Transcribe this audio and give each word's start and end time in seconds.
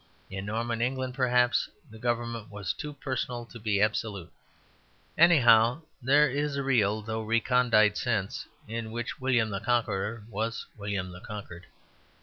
In 0.31 0.47
Norman 0.47 0.81
England, 0.81 1.13
perhaps, 1.13 1.69
the 1.91 1.99
government 1.99 2.49
was 2.49 2.73
too 2.73 2.91
personal 2.93 3.45
to 3.45 3.59
be 3.59 3.79
absolute. 3.79 4.33
Anyhow, 5.15 5.83
there 6.01 6.27
is 6.27 6.55
a 6.55 6.63
real 6.63 7.03
though 7.03 7.21
recondite 7.21 7.99
sense 7.99 8.47
in 8.67 8.89
which 8.89 9.21
William 9.21 9.51
the 9.51 9.59
Conqueror 9.59 10.23
was 10.27 10.65
William 10.75 11.11
the 11.11 11.21
Conquered. 11.21 11.67